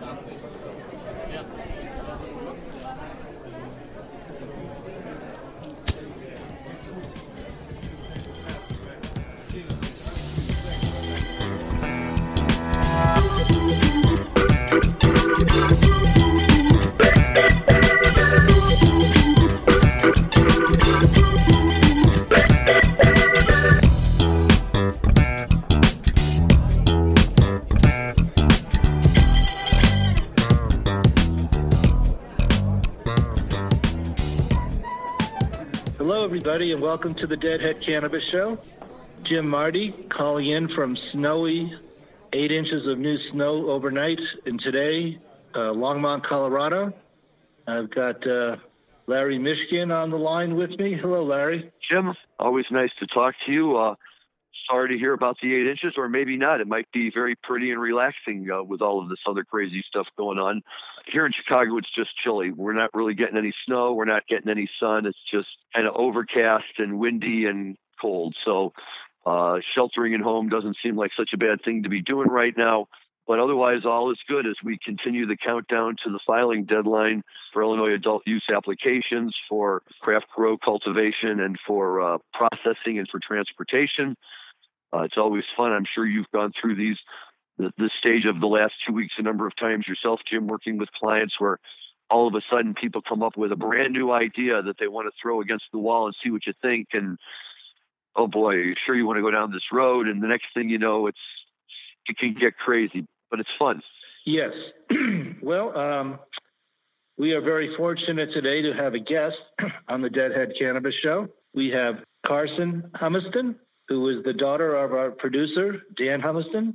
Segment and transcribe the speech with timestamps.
[0.00, 0.59] Congratulations.
[36.40, 38.58] Everybody, and welcome to the Deadhead Cannabis Show.
[39.24, 41.70] Jim Marty calling in from snowy,
[42.32, 45.18] eight inches of new snow overnight, and today,
[45.54, 46.94] uh, Longmont, Colorado.
[47.66, 48.56] I've got uh,
[49.06, 50.96] Larry Mishkin on the line with me.
[50.98, 51.70] Hello, Larry.
[51.90, 53.76] Jim, always nice to talk to you.
[53.76, 53.96] Uh,
[54.70, 56.60] sorry to hear about the eight inches, or maybe not.
[56.60, 60.06] It might be very pretty and relaxing uh, with all of this other crazy stuff
[60.16, 60.62] going on.
[61.06, 62.52] Here in Chicago, it's just chilly.
[62.52, 63.92] We're not really getting any snow.
[63.92, 65.06] We're not getting any sun.
[65.06, 68.34] It's just kind of overcast and windy and cold.
[68.44, 68.72] So,
[69.26, 72.54] uh, sheltering at home doesn't seem like such a bad thing to be doing right
[72.56, 72.86] now.
[73.26, 77.62] But otherwise, all is good as we continue the countdown to the filing deadline for
[77.62, 84.16] Illinois adult use applications for craft grow cultivation and for uh, processing and for transportation.
[84.92, 85.72] Uh, it's always fun.
[85.72, 86.96] I'm sure you've gone through these
[87.58, 90.88] this stage of the last two weeks a number of times yourself, Jim, working with
[90.92, 91.58] clients where
[92.08, 95.06] all of a sudden people come up with a brand new idea that they want
[95.06, 96.88] to throw against the wall and see what you think.
[96.92, 97.18] And
[98.16, 100.08] oh boy, are you sure you want to go down this road?
[100.08, 101.18] And the next thing you know, it's
[102.06, 103.82] it can get crazy, but it's fun.
[104.26, 104.50] Yes.
[105.42, 106.18] well, um,
[107.16, 109.36] we are very fortunate today to have a guest
[109.88, 111.28] on the Deadhead Cannabis Show.
[111.54, 113.56] We have Karson Humiston
[113.90, 116.74] who is the daughter of our producer, Dan Humiston.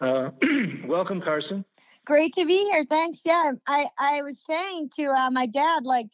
[0.00, 0.30] Uh,
[0.86, 1.64] welcome, Karson.
[2.04, 2.84] Great to be here.
[2.84, 3.22] Thanks.
[3.24, 6.06] Yeah, I, I was saying to uh, my dad, like,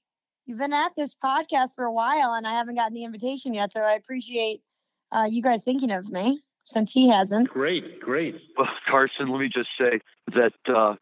[0.47, 3.73] you've been at this podcast for a while and I haven't gotten the invitation yet.
[3.73, 4.63] So I appreciate
[5.11, 7.49] uh, you guys thinking of me since he hasn't.
[7.49, 8.37] Great, great.
[8.57, 10.95] Well, Karson, let me just say that uh,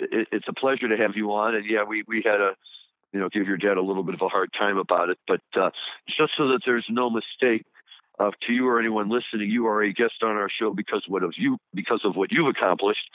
[0.00, 1.54] it, it's a pleasure to have you on.
[1.54, 2.56] And yeah, we, we had a,
[3.12, 5.40] you know, give your dad a little bit of a hard time about it, but
[5.56, 5.70] uh,
[6.08, 7.64] just so that there's no mistake,
[8.18, 11.22] uh, to you or anyone listening, you are a guest on our show because what
[11.22, 13.08] of you because of what you've accomplished.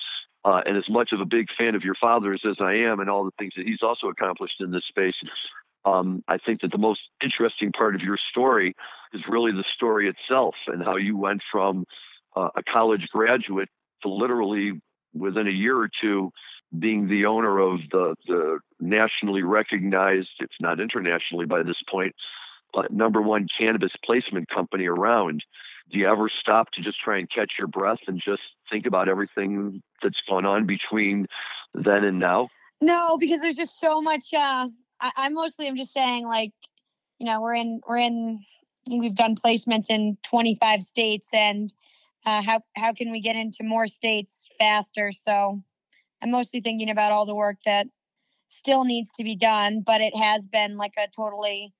[0.45, 3.09] Uh, and as much of a big fan of your father's as I am, and
[3.09, 5.15] all the things that he's also accomplished in this space,
[5.85, 8.75] um, I think that the most interesting part of your story
[9.13, 11.85] is really the story itself and how you went from
[12.35, 13.69] uh, a college graduate
[14.01, 14.81] to literally
[15.13, 16.31] within a year or two
[16.77, 22.15] being the owner of the, the nationally recognized, if not internationally by this point,
[22.89, 25.43] number one cannabis placement company around.
[25.91, 28.41] Do you ever stop to just try and catch your breath and just
[28.71, 31.27] think about everything that's gone on between
[31.73, 32.49] then and now?
[32.81, 34.33] No, because there's just so much.
[34.33, 34.67] Uh,
[34.99, 36.51] I, I mostly am just saying, like,
[37.19, 38.39] you know, we're in, we're in,
[38.89, 41.73] we've done placements in 25 states, and
[42.25, 45.11] uh, how how can we get into more states faster?
[45.11, 45.61] So,
[46.21, 47.87] I'm mostly thinking about all the work that
[48.47, 51.73] still needs to be done, but it has been like a totally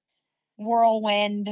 [0.58, 1.50] whirlwind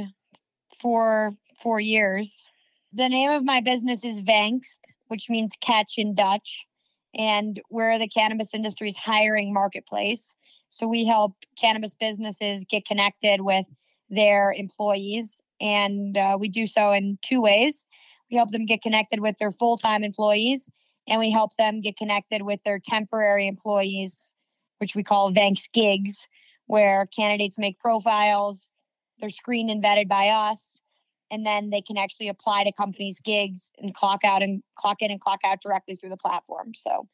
[0.80, 2.46] for four years.
[2.92, 6.66] The name of my business is Vangst, which means catch in Dutch.
[7.14, 10.36] And we're the cannabis industry's hiring marketplace.
[10.68, 13.66] So we help cannabis businesses get connected with
[14.08, 15.40] their employees.
[15.60, 17.86] And uh, we do so in two ways.
[18.32, 20.70] We help them get connected with their full time employees,
[21.06, 24.32] and we help them get connected with their temporary employees,
[24.78, 26.28] which we call Vangst gigs,
[26.66, 28.71] where candidates make profiles,
[29.20, 30.80] they're screened and vetted by us.
[31.30, 35.10] And then they can actually apply to companies' gigs and clock out and clock in
[35.10, 36.74] and clock out directly through the platform.
[36.74, 37.08] So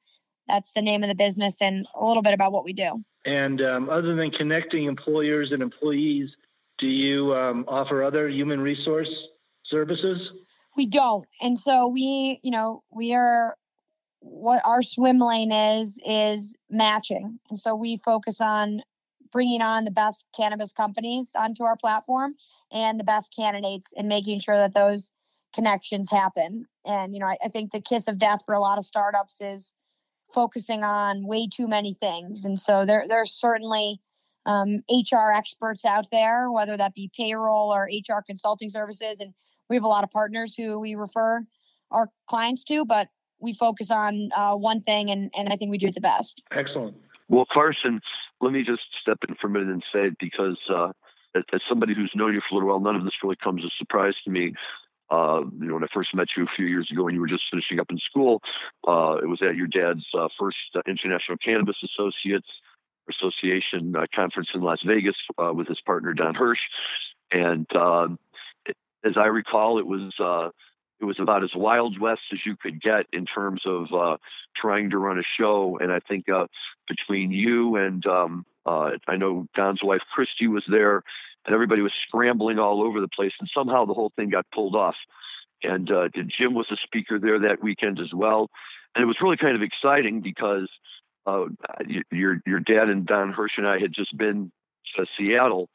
[0.49, 3.05] that's the name of the business and a little bit about what we do.
[3.25, 6.31] And um, other than connecting employers and employees,
[6.79, 9.11] do you um, offer other human resource
[9.67, 10.33] services?
[10.77, 11.27] We don't.
[11.41, 13.57] And so we, you know, we are
[14.21, 17.39] what our swim lane is is matching.
[17.51, 18.83] And so we focus on
[19.33, 22.35] bringing on the best cannabis companies onto our platform
[22.73, 25.13] and the best candidates and making sure that those
[25.55, 26.67] connections happen.
[26.85, 29.41] And, you know, I, I think the kiss of death for a lot of startups
[29.41, 29.73] is
[30.33, 32.45] focusing on way too many things.
[32.45, 34.01] And so there, there's certainly
[34.47, 39.21] um, HR experts out there, whether that be payroll or HR consulting services.
[39.21, 39.35] And
[39.69, 41.45] we have a lot of partners who we refer
[41.91, 43.09] our clients to, but
[43.41, 46.43] we focus on uh, one thing and, and I think we do it the best.
[46.53, 46.97] Excellent.
[47.29, 48.01] Well, Karson,
[48.41, 50.93] let me just step in for a minute and say because uh,
[51.37, 53.71] as, somebody who's known you for a little while, none of this really comes as
[53.71, 54.55] a surprise to me.
[55.11, 57.27] uh, you know, when I first met you a few years ago, when you were
[57.27, 58.43] just finishing up in school,
[58.87, 62.49] uh, it was at your dad's uh, first uh, International Cannabis Associates
[63.09, 65.17] Association uh, conference in Las Vegas
[65.55, 66.61] with his partner Don Hirsch,
[67.33, 68.19] and um,
[69.03, 70.13] as I recall, it was
[71.00, 74.17] it was about as wild west as you could get in terms of uh,
[74.56, 75.79] trying to run a show.
[75.81, 76.47] And I think uh,
[76.89, 81.03] between you and um, uh, I know Don's wife Christy was there,
[81.47, 84.75] and everybody was scrambling all over the place, and somehow the whole thing got pulled
[84.75, 84.97] off.
[85.62, 88.51] And uh, Jim was a speaker there that weekend as well,
[88.94, 90.69] and it was really kind of exciting because
[91.27, 91.47] uh,
[92.11, 94.53] your your dad and Don Hirsch and I had just been
[94.97, 95.69] to Seattle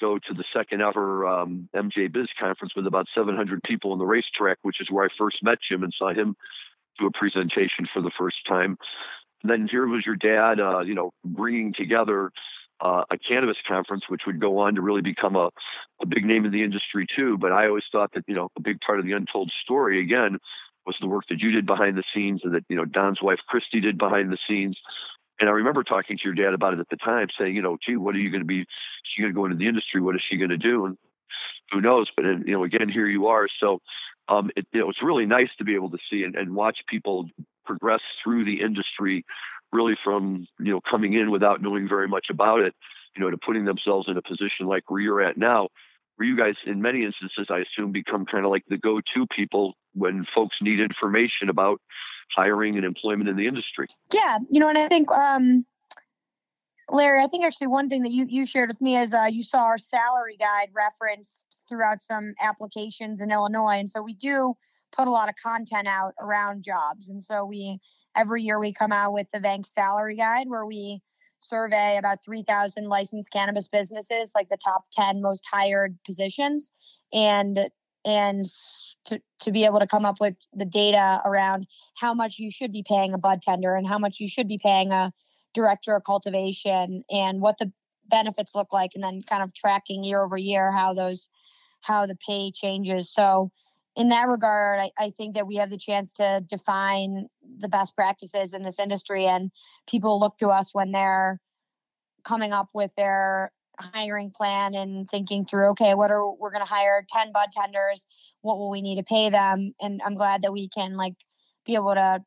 [0.00, 4.06] go to the second ever um, MJ Biz conference with about 700 people on the
[4.06, 6.36] racetrack, which is where I first met Jim and saw him
[6.98, 8.76] do a presentation for the first time.
[9.42, 12.30] And then here was your dad, uh, you know, bringing together
[12.80, 15.50] uh, a cannabis conference, which would go on to really become a,
[16.00, 17.38] a big name in the industry too.
[17.38, 20.38] But I always thought that, you know, a big part of the untold story, again,
[20.86, 23.38] was the work that you did behind the scenes and that, you know, Don's wife,
[23.46, 24.78] Christy, did behind the scenes
[25.40, 27.78] and I remember talking to your dad about it at the time, saying, you know,
[27.84, 28.66] gee, what are you going to be?
[29.04, 30.00] She going to go into the industry?
[30.00, 30.84] What is she going to do?
[30.84, 30.98] And
[31.70, 32.10] who knows?
[32.14, 33.46] But you know, again, here you are.
[33.58, 33.80] So
[34.28, 36.78] um, it, you know, it's really nice to be able to see and, and watch
[36.88, 37.26] people
[37.64, 39.24] progress through the industry,
[39.72, 42.74] really from you know coming in without knowing very much about it,
[43.16, 45.68] you know, to putting themselves in a position like where you're at now,
[46.16, 49.74] where you guys, in many instances, I assume, become kind of like the go-to people
[49.94, 51.80] when folks need information about
[52.34, 53.86] hiring and employment in the industry.
[54.12, 55.66] Yeah, you know, and I think, um,
[56.90, 59.42] Larry, I think actually one thing that you you shared with me is uh, you
[59.42, 64.54] saw our salary guide reference throughout some applications in Illinois, and so we do
[64.96, 67.78] put a lot of content out around jobs, and so we
[68.16, 71.00] every year we come out with the Vangst salary guide where we
[71.38, 76.72] survey about 3,000 licensed cannabis businesses, like the top 10 most hired positions,
[77.12, 77.70] and
[78.04, 78.44] and
[79.04, 81.66] to, to be able to come up with the data around
[81.96, 84.58] how much you should be paying a bud tender and how much you should be
[84.58, 85.12] paying a
[85.54, 87.72] director of cultivation and what the
[88.08, 91.28] benefits look like and then kind of tracking year over year how those
[91.82, 93.10] how the pay changes.
[93.10, 93.50] So
[93.96, 97.26] in that regard I, I think that we have the chance to define
[97.58, 99.50] the best practices in this industry and
[99.86, 101.40] people look to us when they're
[102.24, 106.70] coming up with their hiring plan and thinking through okay what are we're going to
[106.70, 108.06] hire 10 bud tenders.
[108.42, 109.74] What will we need to pay them?
[109.80, 111.14] And i'm glad that we can like
[111.66, 112.22] be able to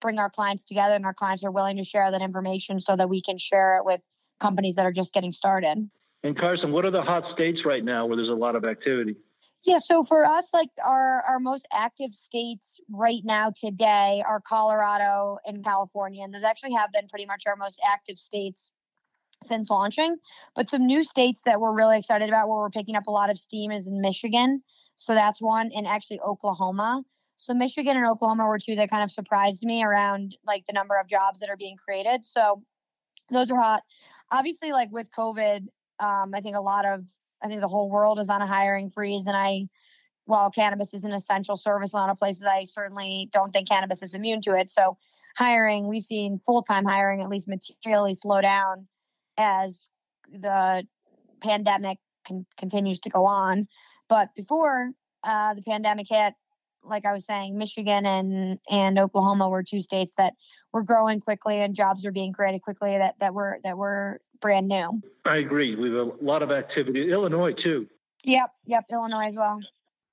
[0.00, 3.08] bring our clients together and our clients are willing to share that information so that
[3.08, 4.00] we can share it with
[4.40, 5.88] companies that are just getting started.
[6.22, 9.16] And karson what are the hot states right now where there's a lot of activity?
[9.64, 15.38] Yeah, so for us, like our our most active states right now today are Colorado
[15.46, 18.70] and California, and those actually have been pretty much our most active states
[19.44, 20.16] since launching.
[20.54, 23.30] But some new states that we're really excited about where we're picking up a lot
[23.30, 24.62] of steam is in Michigan.
[24.96, 27.02] So that's one, and actually Oklahoma.
[27.36, 30.98] So Michigan and Oklahoma were two that kind of surprised me around like the number
[30.98, 32.24] of jobs that are being created.
[32.24, 32.62] So
[33.30, 33.82] those are hot.
[34.30, 35.66] Obviously, like with COVID,
[36.00, 37.04] um, I think a lot of
[37.42, 39.68] I think the whole world is on a hiring freeze, and I
[40.26, 44.02] while cannabis is an essential service a lot of places, I certainly don't think cannabis
[44.02, 44.70] is immune to it.
[44.70, 44.96] So
[45.36, 48.86] hiring, we've seen full time hiring at least materially slow down
[49.36, 49.88] as
[50.30, 50.86] the
[51.40, 53.68] pandemic con- continues to go on.
[54.08, 54.90] But before
[55.22, 56.34] uh, the pandemic hit,
[56.82, 60.34] like I was saying, Michigan and and Oklahoma were two states that
[60.72, 64.68] were growing quickly and jobs were being created quickly that that were that were brand
[64.68, 65.00] new.
[65.24, 65.74] I agree.
[65.74, 67.10] We have a lot of activity.
[67.10, 67.86] Illinois too.
[68.24, 69.60] Yep, yep, Illinois as well.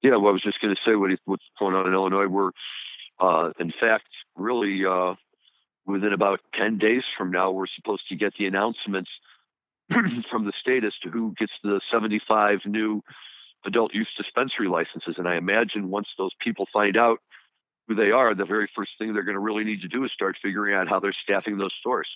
[0.02, 2.28] Yeah, well, I was just going to say what, what's going on in Illinois.
[2.28, 2.52] We're,
[3.20, 5.14] uh, in fact, really uh,
[5.86, 9.10] within about 10 days from now, we're supposed to get the announcements
[10.30, 13.02] from the state as to who gets the 75 new
[13.66, 15.16] adult use dispensary licenses.
[15.18, 17.20] And I imagine once those people find out
[17.88, 20.12] who they are, the very first thing they're going to really need to do is
[20.12, 22.08] start figuring out how they're staffing those stores.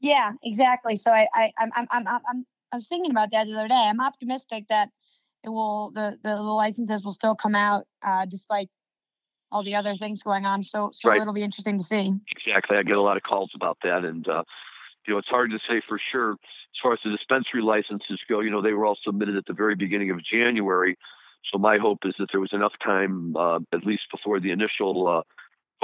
[0.00, 0.96] Yeah, exactly.
[0.96, 3.86] So I, I, I'm, I'm, I'm, I'm, I was thinking about that the other day.
[3.88, 4.90] I'm optimistic that
[5.44, 8.68] it will, the, the, the licenses will still come out uh, despite
[9.52, 10.64] all the other things going on.
[10.64, 11.20] So, so right.
[11.20, 12.12] it'll be interesting to see.
[12.30, 12.76] Exactly.
[12.76, 14.42] I get a lot of calls about that, and uh,
[15.06, 16.32] you know, it's hard to say for sure.
[16.32, 19.52] As far as the dispensary licenses go, you know, they were all submitted at the
[19.52, 20.96] very beginning of January.
[21.52, 25.06] So my hope is that there was enough time, uh, at least before the initial
[25.06, 25.22] uh,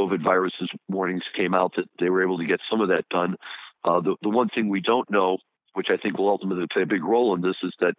[0.00, 3.36] COVID viruses warnings came out, that they were able to get some of that done.
[3.84, 5.38] Uh, the the one thing we don't know,
[5.74, 7.94] which I think will ultimately play a big role in this, is that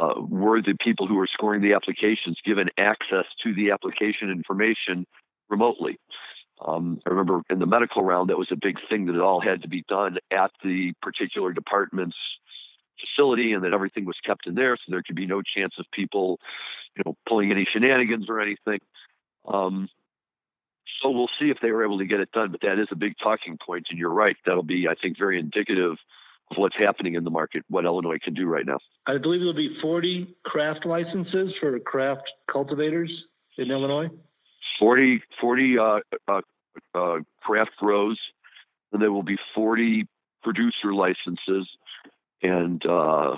[0.00, 5.06] uh, were the people who were scoring the applications given access to the application information
[5.48, 5.98] remotely.
[6.64, 9.40] Um, I remember in the medical round, that was a big thing that it all
[9.40, 12.16] had to be done at the particular department's
[13.00, 15.86] facility and that everything was kept in there so there could be no chance of
[15.92, 16.40] people
[16.96, 18.80] you know, pulling any shenanigans or anything.
[19.46, 19.88] Um,
[21.00, 22.50] so we'll see if they were able to get it done.
[22.50, 24.36] But that is a big talking point, and you're right.
[24.44, 25.96] That'll be, I think, very indicative
[26.50, 28.78] of what's happening in the market, what Illinois can do right now.
[29.06, 33.10] I believe there'll be 40 craft licenses for craft cultivators
[33.56, 34.08] in Illinois.
[34.78, 36.40] 40, 40 uh, uh,
[36.94, 38.18] uh, craft grows,
[38.92, 40.06] and there will be 40
[40.42, 41.68] producer licenses
[42.42, 43.36] and uh,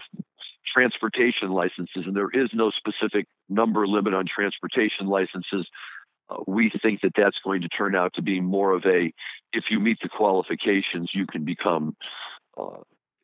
[0.73, 2.05] transportation licenses.
[2.07, 5.67] And there is no specific number limit on transportation licenses.
[6.29, 9.13] Uh, we think that that's going to turn out to be more of a
[9.53, 11.97] if you meet the qualifications, you can become
[12.57, 12.79] uh,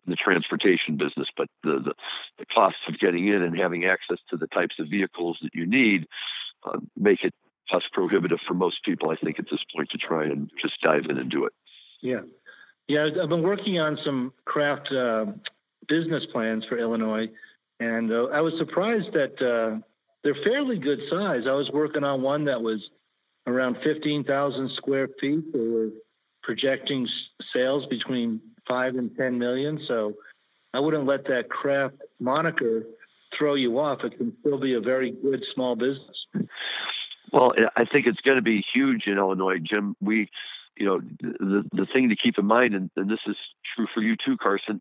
[0.07, 1.29] the transportation business.
[1.37, 1.95] But the, the,
[2.39, 5.67] the costs of getting in and having access to the types of vehicles that you
[5.67, 6.07] need
[6.65, 7.35] uh, make it
[7.71, 11.05] cost prohibitive for most people, I think, at this point to try and just dive
[11.09, 11.53] in and do it.
[12.01, 12.21] Yeah.
[12.89, 15.27] Yeah, I've been working on some craft uh,
[15.89, 17.27] business plans for Illinois,
[17.81, 19.81] and uh, I was surprised that uh,
[20.23, 21.43] they're fairly good size.
[21.49, 22.81] I was working on one that was
[23.49, 25.53] around 15,000 square feet.
[25.53, 25.89] They were
[26.43, 27.09] projecting
[27.53, 29.81] sales between five and 10 million.
[29.87, 30.15] So
[30.75, 32.85] I wouldn't let that craft moniker
[33.37, 34.01] throw you off.
[34.05, 36.49] It can still be a very good small business.
[37.33, 39.97] Well, I think it's going to be huge in Illinois, Jim.
[40.01, 40.29] We,
[40.77, 43.37] you know, the the thing to keep in mind, and, and this is
[43.75, 44.81] true for you too, Karson.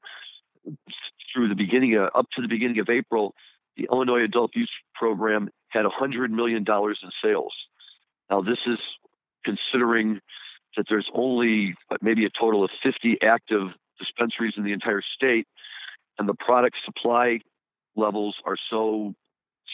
[1.34, 3.34] Through the beginning of, up to the beginning of April,
[3.78, 7.54] the Illinois Adult Use Program had $100 million in sales.
[8.30, 8.80] Now, this is
[9.44, 10.22] considering
[10.78, 15.48] that there's only uh, maybe a total of 50 active dispensaries in the entire state,
[16.18, 17.40] and the product supply
[17.96, 19.14] levels are so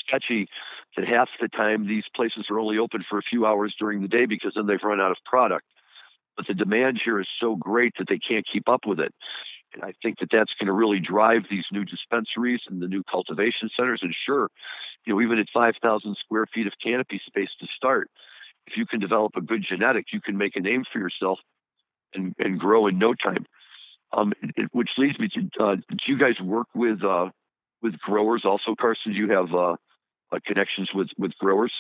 [0.06, 0.48] sketchy
[0.96, 4.08] that half the time these places are only open for a few hours during the
[4.08, 5.66] day because then they've run out of product.
[6.38, 9.14] But the demand here is so great that they can't keep up with it.
[9.74, 13.04] And I think that that's going to really drive these new dispensaries and the new
[13.04, 14.02] cultivation centers.
[14.02, 14.50] And sure,
[15.06, 18.10] you know, even at 5,000 square feet of canopy space to start,
[18.68, 21.40] if you can develop a good genetic, you can make a name for yourself
[22.14, 23.46] and, and grow in no time.
[24.14, 27.30] Um, it, which leads me to, uh, do you guys work with uh,
[27.82, 29.06] with growers also, Karson?
[29.06, 29.76] Do you have uh,
[30.32, 31.72] uh, connections with with growers?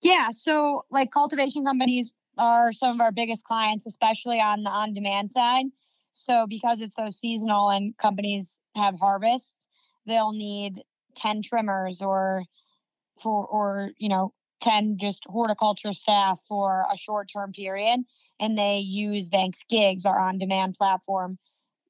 [0.00, 4.94] Yeah, so like cultivation companies are some of our biggest clients, especially on the on
[4.94, 5.66] demand side.
[6.12, 9.66] So because it's so seasonal and companies have harvests,
[10.06, 10.82] they'll need
[11.16, 12.44] 10 trimmers or
[13.20, 18.00] for or you know 10 just horticulture staff for a short term period
[18.40, 21.38] and they use Vangst Gigs our on demand platform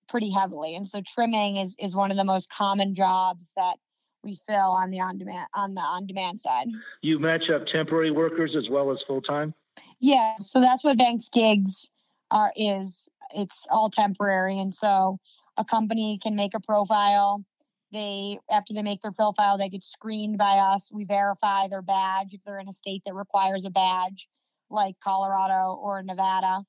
[0.09, 3.77] pretty heavily and so trimming is is one of the most common jobs that
[4.25, 6.69] we fill on the on demand on the on demand side.
[7.03, 9.55] You match up temporary workers as well as full time?
[10.01, 11.91] Yeah, so that's what Vangst Gigs
[12.31, 14.59] are is it's all temporary.
[14.59, 15.19] And so
[15.57, 17.45] a company can make a profile.
[17.93, 20.91] They, after they make their profile, they get screened by us.
[20.93, 24.29] We verify their badge if they're in a state that requires a badge,
[24.71, 26.65] like Colorado or Nevada.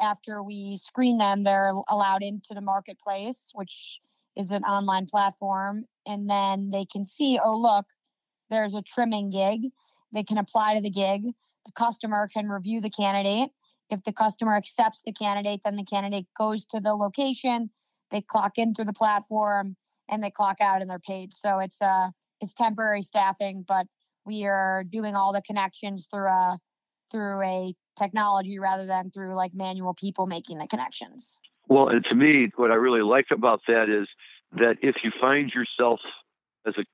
[0.00, 4.00] After we screen them, they're allowed into the marketplace, which
[4.36, 5.84] is an online platform.
[6.06, 7.86] And then they can see, oh, look,
[8.50, 9.70] there's a trimming gig.
[10.12, 11.22] They can apply to the gig.
[11.64, 13.50] The customer can review the candidate
[13.90, 17.70] if the customer accepts the candidate, then the candidate goes to the location,
[18.10, 19.76] they clock in through the platform,
[20.08, 21.32] and they clock out and they're paid.
[21.32, 22.08] So it's uh
[22.40, 23.86] it's temporary staffing, but
[24.24, 26.58] we are doing all the connections through a
[27.10, 31.40] through a technology rather than through like manual people making the connections.
[31.68, 34.08] Well, and to me, what I really like about that is
[34.52, 36.00] that if you find yourself
[36.66, 36.84] as a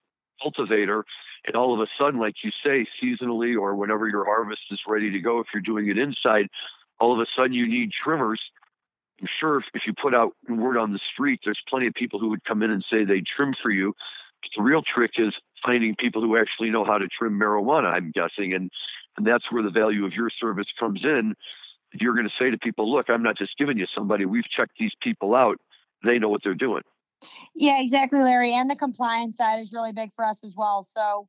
[0.42, 1.04] cultivator
[1.46, 5.10] and all of a sudden, like you say, seasonally or whenever your harvest is ready
[5.10, 6.48] to go, if you're doing it inside,
[7.00, 8.40] all of a sudden you need trimmers.
[9.22, 12.28] I'm sure if, you put out word on the street, there's plenty of people who
[12.30, 13.94] would come in and say they trim for you.
[14.42, 15.32] But the real trick is
[15.64, 18.52] finding people who actually know how to trim marijuana, I'm guessing.
[18.52, 18.68] And,
[19.16, 21.34] and that's where the value of your service comes in.
[21.92, 24.24] If You're going to say to people, look, I'm not just giving you somebody.
[24.24, 25.58] We've checked these people out.
[26.02, 26.82] They know what they're doing.
[27.54, 28.52] Yeah, exactly, Larry.
[28.52, 30.82] And the compliance side is really big for us as well.
[30.82, 31.28] So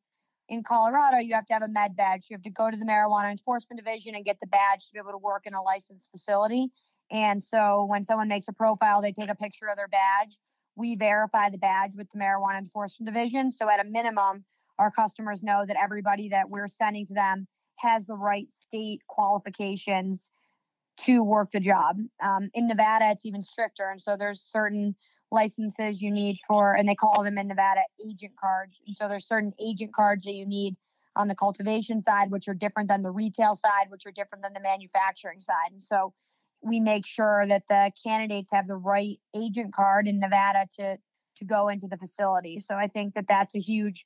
[0.49, 2.27] in Colorado, you have to have a med badge.
[2.29, 4.99] You have to go to the marijuana enforcement division and get the badge to be
[4.99, 6.71] able to work in a licensed facility.
[7.13, 10.39] And so when someone makes a profile, they take a picture of their badge.
[10.75, 13.51] We verify the badge with the marijuana enforcement division.
[13.51, 14.45] So at a minimum,
[14.79, 20.31] our customers know that everybody that we're sending to them has the right state qualifications
[20.97, 21.97] to work the job.
[22.21, 23.89] Um, in Nevada, it's even stricter.
[23.89, 24.95] And so there's certain
[25.31, 28.79] licenses you need for, and they call them in Nevada agent cards.
[28.87, 30.75] And so there's certain agent cards that you need
[31.15, 34.53] on the cultivation side, which are different than the retail side, which are different than
[34.53, 35.71] the manufacturing side.
[35.71, 36.13] And so
[36.63, 40.97] we make sure that the candidates have the right agent card in Nevada to
[41.37, 42.59] to go into the facility.
[42.59, 44.05] So I think that that's a huge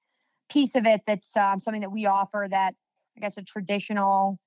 [0.50, 2.74] piece of it that's um, something that we offer that
[3.18, 4.40] I guess a traditional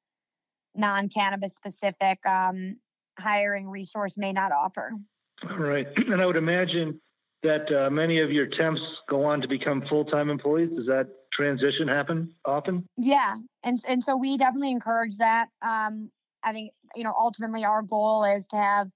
[0.75, 2.77] non-cannabis specific um,
[3.19, 4.93] hiring resource may not offer.
[5.51, 7.01] All right, and I would imagine
[7.43, 10.71] that uh, many of your temps go on to become full-time employees.
[10.77, 12.87] Does that transition happen often?
[12.97, 15.49] Yeah, and and so we definitely encourage that.
[15.63, 16.11] Um,
[16.45, 18.89] I think you know ultimately our goal is to have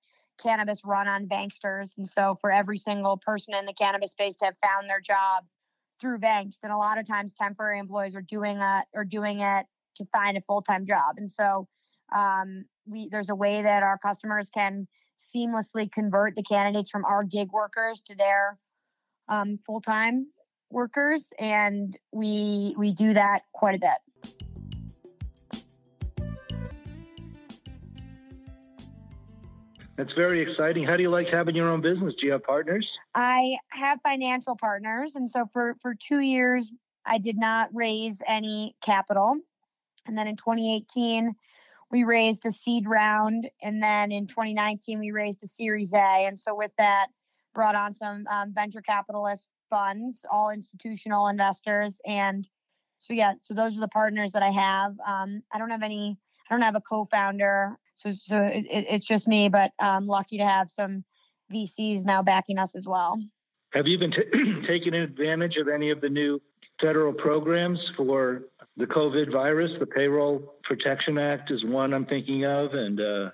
[0.42, 4.46] cannabis run on banksters, and so for every single person in the cannabis space to
[4.46, 5.44] have found their job
[6.00, 9.66] through Vangst, and a lot of times temporary employees are doing it or doing it
[9.96, 11.68] to find a full-time job, and so
[12.14, 14.86] um, we there's a way that our customers can
[15.18, 18.58] seamlessly convert the candidates from our gig workers to their
[19.28, 20.26] um, full-time
[20.70, 21.32] workers.
[21.38, 23.98] And we we do that quite a bit
[29.96, 30.84] That's very exciting.
[30.84, 32.14] How do you like having your own business?
[32.20, 32.88] Do you have partners?
[33.14, 36.72] I have financial partners, and so for for two years,
[37.06, 39.36] I did not raise any capital,
[40.06, 41.34] and then in 2018,
[41.92, 46.36] we raised a seed round, and then in 2019, we raised a Series A, and
[46.36, 47.06] so with that,
[47.54, 52.48] brought on some um, venture capitalist funds, all institutional investors, and
[52.98, 54.96] so yeah, so those are the partners that I have.
[55.06, 56.18] Um, I don't have any.
[56.50, 60.44] I don't have a co-founder so so it, it's just me, but I'm lucky to
[60.44, 61.04] have some
[61.52, 63.20] VCs now backing us as well.
[63.72, 66.40] Have you been t- taking advantage of any of the new
[66.80, 68.42] federal programs for
[68.76, 69.70] the COVID virus?
[69.78, 73.30] The Payroll Protection Act is one I'm thinking of, and uh,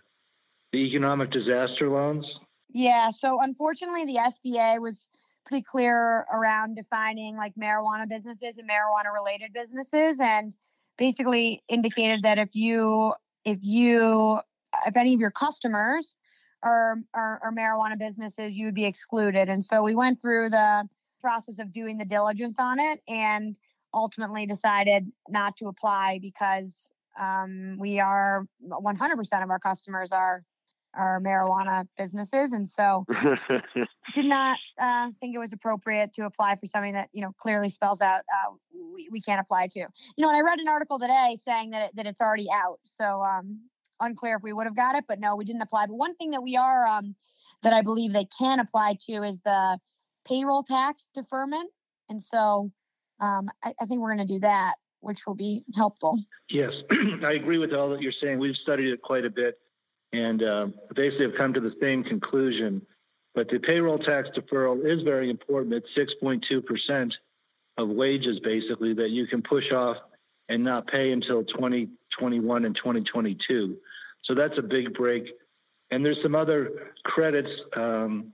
[0.73, 2.27] the economic disaster loans.
[2.73, 3.11] Yeah.
[3.11, 5.09] So unfortunately, the SBA was
[5.47, 10.57] pretty clear around defining like marijuana businesses and marijuana related businesses and
[10.97, 13.15] basically indicated that if you
[13.45, 14.39] if you
[14.87, 16.17] if any of your customers
[16.63, 19.49] are, are, are marijuana businesses, you would be excluded.
[19.49, 20.89] And so we went through the
[21.21, 23.59] process of doing the diligence on it and
[23.93, 30.45] ultimately decided not to apply because um, we are 100% of our customers are
[30.95, 32.53] are marijuana businesses.
[32.53, 33.07] And so
[34.13, 37.69] did not uh, think it was appropriate to apply for something that you know clearly
[37.69, 38.55] spells out uh,
[38.95, 39.81] we, we can't apply to.
[39.81, 39.87] You
[40.19, 42.81] know and i read an article today saying that, it, that it's already out.
[42.85, 43.61] So um,
[44.01, 45.87] unclear if we would have got it, but no, we didn't apply.
[45.87, 47.15] But one thing that we are um,
[47.63, 49.79] that I believe they can apply to is the
[50.27, 51.71] payroll tax deferment,
[52.09, 52.71] and so
[53.21, 56.19] um, I, I think we're going to do that, which will be helpful.
[56.49, 56.71] Yes,
[57.25, 58.39] I agree with all that you're saying.
[58.39, 59.59] We've studied it quite a bit,
[60.13, 62.83] and uh, basically have come to the same conclusion.
[63.35, 65.75] But the payroll tax deferral is very important.
[65.75, 67.15] It's 6.2 percent
[67.79, 69.97] of wages, basically, that you can push off
[70.49, 73.77] and not pay until 2021 and 2022.
[74.31, 75.25] So that's a big break.
[75.91, 77.51] And there's some other credits.
[77.77, 78.33] Um,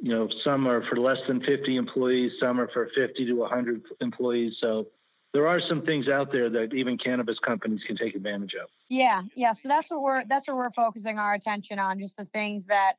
[0.00, 3.82] you know, some are for less than 50 employees, some are for 50 to 100
[4.00, 4.54] employees.
[4.62, 4.86] So
[5.34, 8.70] there are some things out there that even cannabis companies can take advantage of.
[8.88, 9.52] Yeah, yeah.
[9.52, 12.94] So that's what we're that's what we're focusing our attention on, just the things that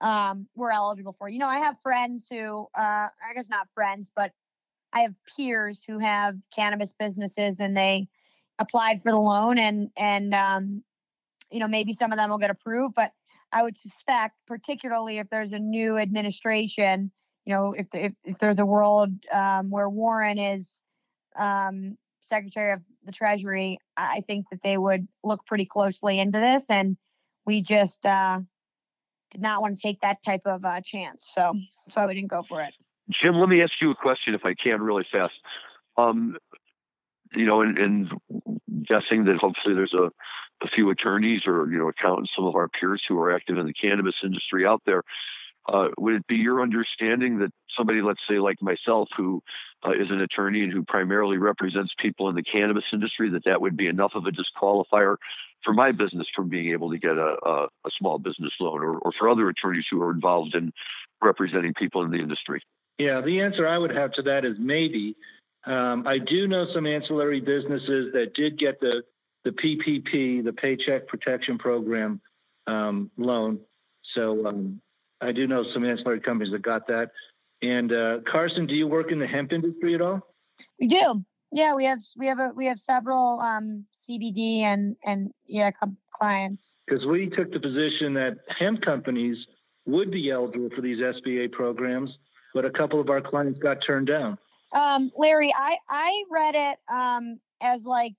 [0.00, 1.28] um, we're eligible for.
[1.28, 4.30] You know, I have friends who, uh, I guess not friends, but
[4.92, 8.06] I have peers who have cannabis businesses and they
[8.60, 10.84] applied for the loan and and um,
[11.50, 13.12] you know, maybe some of them will get approved, but
[13.52, 17.12] I would suspect, particularly if there's a new administration,
[17.44, 20.80] you know, if if, if there's a world um, where Warren is
[21.36, 26.70] um, Secretary of the Treasury, I think that they would look pretty closely into this,
[26.70, 26.96] and
[27.46, 28.40] we just uh,
[29.30, 31.52] did not want to take that type of uh, chance, so
[31.86, 32.74] that's why we didn't go for it.
[33.10, 35.34] Jim, let me ask you a question, if I can, really fast.
[35.96, 36.38] Um,
[37.34, 38.08] you know, and, and
[38.88, 40.10] guessing that hopefully there's a
[40.62, 43.66] a few attorneys or you know accountants, some of our peers who are active in
[43.66, 45.02] the cannabis industry out there.
[45.66, 49.42] Uh, would it be your understanding that somebody, let's say like myself, who
[49.86, 53.62] uh, is an attorney and who primarily represents people in the cannabis industry, that that
[53.62, 55.16] would be enough of a disqualifier
[55.64, 58.98] for my business from being able to get a, a, a small business loan, or,
[58.98, 60.70] or for other attorneys who are involved in
[61.22, 62.60] representing people in the industry?
[62.98, 65.16] Yeah, the answer I would have to that is maybe.
[65.66, 69.02] Um, I do know some ancillary businesses that did get the
[69.44, 72.20] the PPP, the Paycheck Protection Program
[72.66, 73.60] um, loan.
[74.14, 74.80] So um,
[75.20, 77.10] I do know some ancillary companies that got that.
[77.62, 80.20] And uh, Karson, do you work in the hemp industry at all?
[80.80, 81.24] We do.
[81.52, 85.70] Yeah, we have we have a we have several um, CBD and and yeah
[86.10, 86.76] clients.
[86.86, 89.36] Because we took the position that hemp companies
[89.86, 92.10] would be eligible for these SBA programs,
[92.54, 94.36] but a couple of our clients got turned down.
[94.74, 98.16] Um, Larry, I I read it um, as like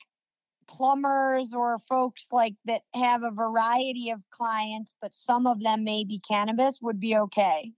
[0.67, 6.03] plumbers or folks like that have a variety of clients, but some of them may
[6.03, 7.71] be cannabis would be okay.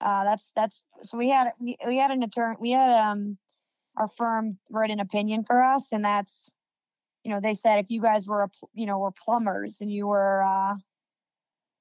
[0.00, 3.38] Uh, that's that's so we had we, we had an attorney we had um
[3.96, 6.54] our firm wrote an opinion for us, and that's
[7.22, 10.06] you know they said if you guys were a you know were plumbers and you
[10.06, 10.74] were uh,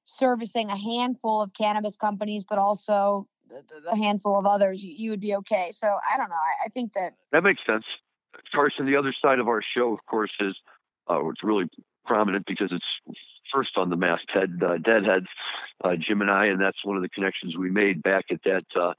[0.04, 3.28] servicing a handful of cannabis companies, but also
[3.92, 5.70] a handful of others, you, you would be okay.
[5.72, 6.36] So I don't know.
[6.36, 7.84] I, I, think that that makes sense.
[8.54, 10.56] Karson, the other side of our show, of course, is
[11.10, 11.66] uh, it's really
[12.06, 15.28] prominent because it's first on the masthead, uh, Deadheads,
[15.84, 18.66] uh, Jim and I, and that's one of the connections we made back at that
[18.80, 18.94] uh,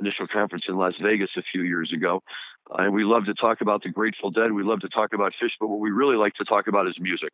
[0.00, 2.22] initial conference in Las Vegas a few years ago.
[2.70, 4.52] Uh, and we love to talk about the Grateful Dead.
[4.52, 6.94] We love to talk about Phish, but what we really like to talk about is
[6.98, 7.30] music.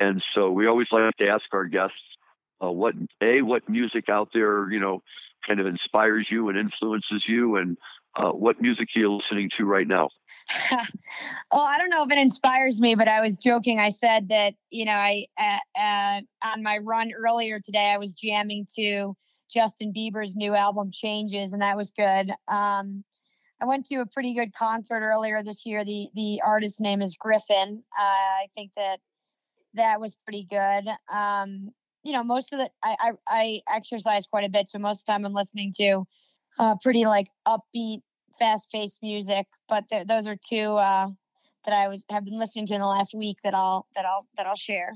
[0.00, 1.96] And so we always like to ask our guests
[2.62, 5.02] uh, what a what music out there you know
[5.46, 7.76] kind of inspires you and influences you, and
[8.16, 10.08] uh, what music are you listening to right now?
[10.70, 13.80] well, I don't know if it inspires me, but I was joking.
[13.80, 18.14] I said that you know I uh, uh, on my run earlier today I was
[18.14, 19.16] jamming to
[19.52, 22.30] Justin Bieber's new album Changes, and that was good.
[22.48, 23.04] Um,
[23.60, 25.84] I went to a pretty good concert earlier this year.
[25.84, 27.78] The the artist's name is Gryffin.
[27.98, 29.00] Uh, I think that
[29.74, 30.88] that was pretty good.
[31.12, 31.70] Um,
[32.02, 35.06] you know, most of the I, I, I exercise quite a bit, so most of
[35.06, 36.04] the time I'm listening to
[36.58, 38.02] uh, pretty like upbeat,
[38.38, 39.46] fast paced music.
[39.68, 41.08] But th- those are two uh,
[41.64, 44.26] that I was have been listening to in the last week that I'll that I'll
[44.36, 44.94] that I'll share.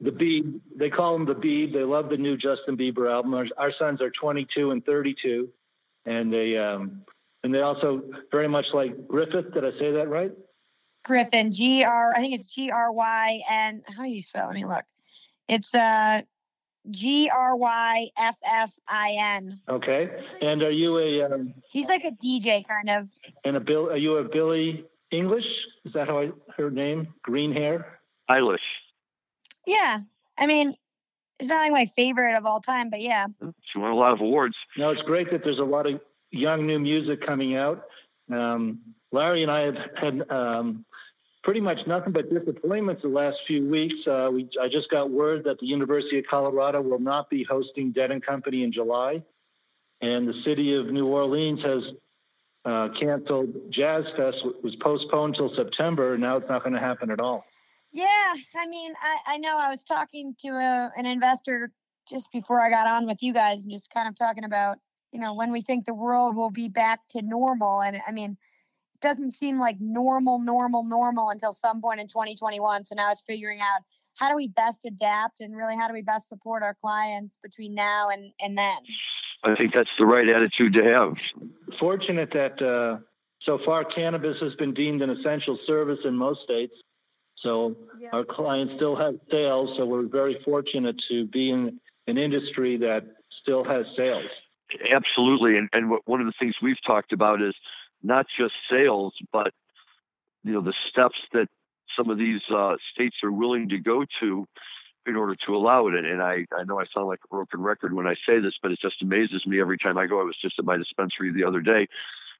[0.00, 1.72] The Beeb, they call him the Beeb.
[1.72, 3.34] They love the new Justin Bieber album.
[3.34, 5.48] Our, our sons are 22 and 32,
[6.06, 7.02] and they um,
[7.42, 9.52] and they also very much like Griffith.
[9.52, 10.32] Did I say that right?
[11.04, 12.12] Gryffin, G R.
[12.14, 13.82] I think it's G R Y N.
[13.96, 14.46] How do you spell?
[14.46, 14.84] Let me look.
[15.48, 16.22] It's uh
[16.90, 19.60] G R Y F F I N.
[19.68, 20.10] Okay.
[20.40, 21.24] And are you a?
[21.24, 23.10] Um, He's like a DJ kind of.
[23.44, 23.90] And a Bill?
[23.90, 25.46] Are you a Billy English?
[25.84, 27.08] Is that how I her name?
[27.22, 28.00] Green hair.
[28.30, 28.58] Eilish.
[29.66, 30.00] Yeah,
[30.38, 30.74] I mean,
[31.38, 33.26] it's not like my favorite of all time, but yeah.
[33.40, 34.56] She won a lot of awards.
[34.76, 37.84] No, it's great that there's a lot of young new music coming out.
[38.32, 38.80] Um,
[39.12, 40.84] Larry and I have had um,
[41.42, 43.94] pretty much nothing but disappointments the last few weeks.
[44.06, 47.92] Uh, we, I just got word that the University of Colorado will not be hosting
[47.92, 49.22] Dead and Company in July,
[50.00, 51.82] and the city of New Orleans has
[52.64, 54.36] uh, canceled Jazz Fest.
[54.62, 57.44] was postponed till September, and now it's not going to happen at all.
[57.92, 61.70] Yeah, I mean, I, I know I was talking to a, an investor
[62.08, 64.78] just before I got on with you guys, and just kind of talking about
[65.12, 68.36] you know when we think the world will be back to normal, and I mean
[69.00, 72.84] doesn't seem like normal, normal, normal until some point in 2021.
[72.84, 73.82] So now it's figuring out
[74.16, 77.74] how do we best adapt and really how do we best support our clients between
[77.74, 78.78] now and, and then?
[79.44, 81.14] I think that's the right attitude to have.
[81.78, 83.00] Fortunate that uh,
[83.42, 86.74] so far cannabis has been deemed an essential service in most states.
[87.42, 88.08] So yeah.
[88.12, 89.70] our clients still have sales.
[89.76, 93.04] So we're very fortunate to be in an industry that
[93.42, 94.24] still has sales.
[94.92, 95.56] Absolutely.
[95.56, 97.54] And, and what, one of the things we've talked about is
[98.02, 99.52] not just sales, but
[100.44, 101.48] you know the steps that
[101.96, 104.46] some of these uh, states are willing to go to
[105.06, 105.94] in order to allow it.
[105.94, 108.70] And I, I know I sound like a broken record when I say this, but
[108.70, 110.20] it just amazes me every time I go.
[110.20, 111.88] I was just at my dispensary the other day.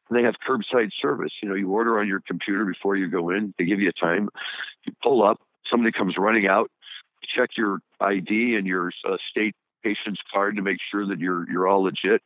[0.08, 1.32] And they have curbside service.
[1.42, 3.54] You know, you order on your computer before you go in.
[3.58, 4.28] They give you a time.
[4.84, 5.40] You pull up.
[5.70, 6.70] Somebody comes running out.
[7.34, 11.68] Check your ID and your uh, state patient's card to make sure that you're you're
[11.68, 12.22] all legit.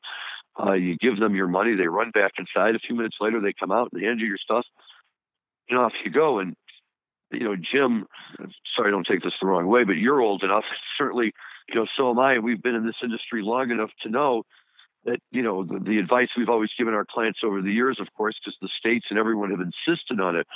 [0.59, 2.75] Uh, you give them your money, they run back inside.
[2.75, 4.67] A few minutes later, they come out and they hand you your stuff,
[5.69, 6.39] and off you go.
[6.39, 6.55] And
[7.31, 8.07] you know, Jim,
[8.77, 10.65] sorry, don't take this the wrong way, but you're old enough.
[10.99, 11.33] Certainly,
[11.69, 12.39] you know, so am I.
[12.39, 14.45] We've been in this industry long enough to know
[15.05, 18.09] that you know the, the advice we've always given our clients over the years, of
[18.15, 20.47] course, because the states and everyone have insisted on it.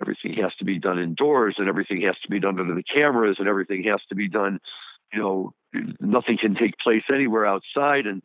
[0.00, 3.36] Everything has to be done indoors, and everything has to be done under the cameras,
[3.38, 4.60] and everything has to be done.
[5.12, 5.52] You know,
[6.00, 8.22] nothing can take place anywhere outside, and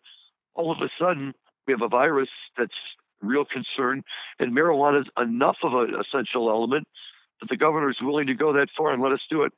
[0.56, 1.34] all of a sudden
[1.68, 2.74] we have a virus that's
[3.22, 4.04] real concern,
[4.40, 6.88] and marijuana is enough of an essential element
[7.40, 9.54] that the governor is willing to go that far and let us do it.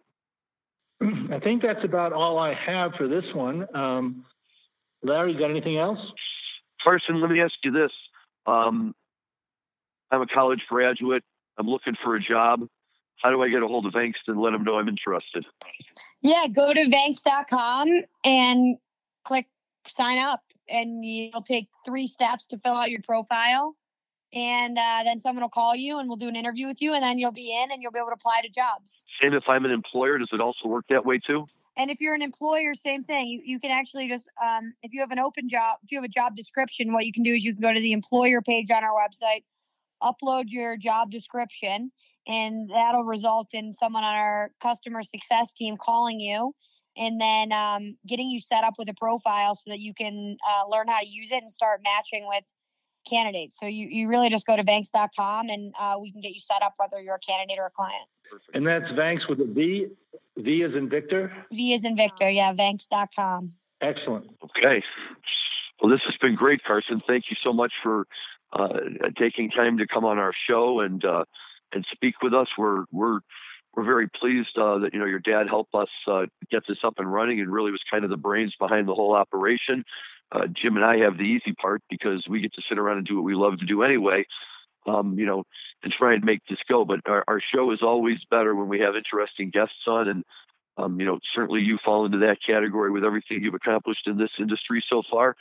[1.31, 3.67] I think that's about all I have for this one.
[3.75, 4.25] Um,
[5.01, 5.99] Larry, got anything else?
[6.85, 7.91] Karson, let me ask you this.
[8.45, 8.93] Um,
[10.11, 11.23] I'm a college graduate.
[11.57, 12.67] I'm looking for a job.
[13.17, 15.45] How do I get a hold of Vangst and let them know I'm interested?
[16.21, 17.87] Yeah, go to Vangst.com
[18.25, 18.77] and
[19.23, 19.47] click
[19.87, 23.75] sign up and you'll take three steps to fill out your profile
[24.33, 27.03] and uh, then someone will call you and we'll do an interview with you and
[27.03, 29.03] then you'll be in and you'll be able to apply to jobs.
[29.21, 31.45] Same if i'm an employer does it also work that way too?
[31.75, 34.99] And if you're an employer same thing you, you can actually just um, if you
[35.01, 37.43] have an open job if you have a job description what you can do is
[37.43, 39.43] you can go to the employer page on our website
[40.01, 41.91] upload your job description
[42.27, 46.53] and that'll result in someone on our customer success team calling you
[46.95, 50.67] and then um, getting you set up with a profile so that you can uh,
[50.69, 52.43] learn how to use it and start matching with
[53.09, 53.57] candidates.
[53.59, 56.61] So you, you really just go to vangst.com and uh, we can get you set
[56.61, 58.05] up whether you're a candidate or a client.
[58.53, 59.87] And that's Vangst with a V.
[60.37, 61.31] V is in Victor.
[61.51, 62.29] V is in Victor.
[62.29, 63.53] Yeah, vangst.com.
[63.81, 64.25] Excellent.
[64.43, 64.81] Okay.
[65.81, 67.01] Well, this has been great, Karson.
[67.05, 68.07] Thank you so much for
[68.53, 68.79] uh,
[69.17, 71.25] taking time to come on our show and uh,
[71.73, 72.47] and speak with us.
[72.57, 73.19] We're we're
[73.75, 76.95] we're very pleased uh, that you know your dad helped us uh, get this up
[76.97, 79.83] and running and really was kind of the brains behind the whole operation.
[80.31, 83.07] Uh, Jim and I have the easy part because we get to sit around and
[83.07, 84.25] do what we love to do anyway.
[84.85, 85.45] Um, you know,
[85.81, 86.83] and try and make this go.
[86.83, 90.23] But our, our show is always better when we have interesting guests on, and
[90.77, 94.31] um, you know, certainly you fall into that category with everything you've accomplished in this
[94.39, 95.37] industry so far.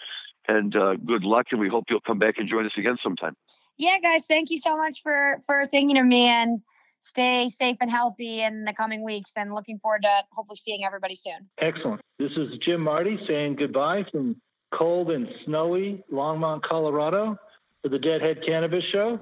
[0.47, 3.37] And uh, good luck, and we hope you'll come back and join us again sometime.
[3.79, 6.61] Yeah, guys, thank you so much for for thinking of me and
[7.03, 11.15] stay safe and healthy in the coming weeks and looking forward to hopefully seeing everybody
[11.15, 11.49] soon.
[11.61, 12.01] Excellent.
[12.19, 14.41] This is Jim Marty saying goodbye from
[14.73, 17.37] cold and snowy Longmont, Colorado
[17.83, 19.21] for the Deadhead Cannabis Show.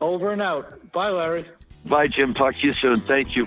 [0.00, 0.92] Over and out.
[0.92, 1.44] Bye, Larry.
[1.86, 2.34] Bye, Jim.
[2.34, 3.00] Talk to you soon.
[3.02, 3.46] Thank you.